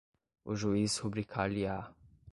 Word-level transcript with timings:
o 0.51 0.55
juiz 0.55 0.97
rubricar-lhe-á 1.01 1.93